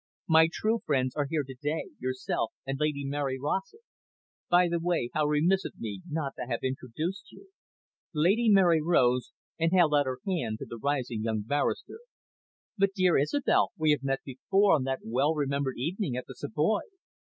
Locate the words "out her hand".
9.93-10.57